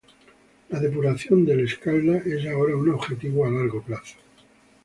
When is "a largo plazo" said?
3.45-4.15